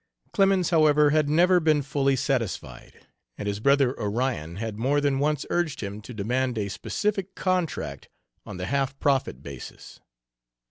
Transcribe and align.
Clemens, 0.33 0.71
however, 0.71 1.11
had 1.11 1.29
never 1.29 1.59
been 1.59 1.83
fully 1.83 2.15
satisfied, 2.15 3.05
and 3.37 3.47
his 3.47 3.59
brother 3.59 3.93
Onion 4.01 4.55
had 4.55 4.79
more 4.79 4.99
than 4.99 5.19
once 5.19 5.45
urged 5.51 5.81
him 5.81 6.01
to 6.01 6.11
demand 6.11 6.57
a 6.57 6.69
specific 6.69 7.35
contract 7.35 8.09
on 8.43 8.57
the 8.57 8.65
half 8.65 8.99
profit 8.99 9.43
basis. 9.43 9.99